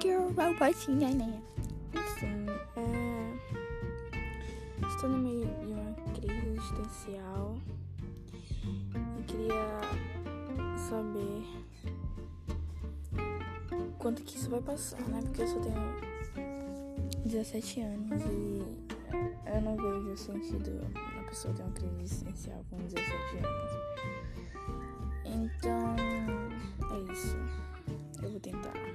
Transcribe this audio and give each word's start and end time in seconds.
Girl 0.00 0.28
Robotinha, 0.34 1.10
né? 1.10 1.42
Sim, 2.18 2.46
é... 2.76 3.34
estou 4.88 5.10
no 5.10 5.18
meio 5.18 5.44
de 5.44 5.66
uma 5.66 5.92
crise 6.14 6.48
existencial. 6.48 7.58
Eu 8.94 9.24
queria 9.26 9.80
saber 10.88 11.44
quanto 13.98 14.22
que 14.22 14.36
isso 14.38 14.48
vai 14.48 14.62
passar, 14.62 15.00
né? 15.08 15.20
Porque 15.22 15.42
eu 15.42 15.48
só 15.48 15.60
tenho 15.60 16.10
17 17.26 17.80
anos 17.82 18.22
e 18.22 18.62
eu 19.54 19.60
não 19.60 19.76
vejo 19.76 20.16
sentido 20.16 20.80
uma 20.94 21.24
pessoa 21.24 21.52
ter 21.52 21.62
uma 21.62 21.72
crise 21.72 21.96
existencial 22.00 22.64
com 22.70 22.78
17 22.78 23.04
anos. 23.44 23.70
Então, 25.26 25.94
é 26.90 27.12
isso. 27.12 27.36
Eu 28.22 28.30
vou 28.30 28.40
tentar. 28.40 28.89